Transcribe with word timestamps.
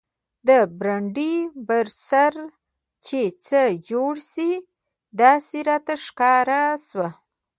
د 0.47 0.49
برنډې 0.79 1.35
پر 1.67 1.85
سر 2.07 2.33
چې 3.05 3.21
څه 3.45 3.61
جوړ 3.89 4.13
شي 4.31 4.51
داسې 5.21 5.57
راته 5.69 5.93
ښکاره 6.05 6.61
شو. 6.87 7.07